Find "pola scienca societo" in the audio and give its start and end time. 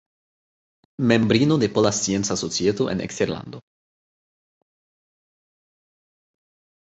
1.73-2.89